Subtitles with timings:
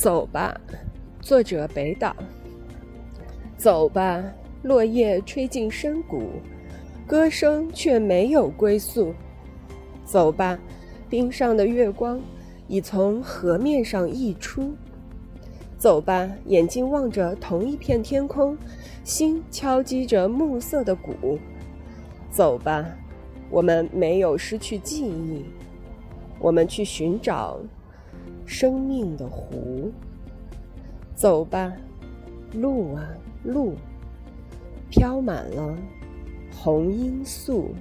[0.00, 0.58] 走吧，
[1.20, 2.16] 作者北岛。
[3.58, 4.24] 走吧，
[4.62, 6.22] 落叶吹进深谷，
[7.06, 9.12] 歌声却没有归宿。
[10.06, 10.58] 走吧，
[11.10, 12.18] 冰上的月光
[12.66, 14.72] 已从河面上溢出。
[15.76, 18.56] 走吧，眼睛望着同一片天空，
[19.04, 21.38] 心敲击着暮色的鼓。
[22.30, 22.86] 走吧，
[23.50, 25.44] 我们没有失去记忆，
[26.38, 27.60] 我们去寻找。
[28.46, 29.90] 生命的湖，
[31.14, 31.72] 走吧，
[32.52, 33.08] 路啊
[33.44, 33.74] 路，
[34.90, 35.76] 飘满了
[36.52, 37.74] 红罂粟。